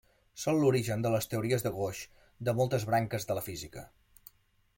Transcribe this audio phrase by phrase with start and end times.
[0.43, 3.85] Són l'origen de les teories de gauge de moltes branques de la física.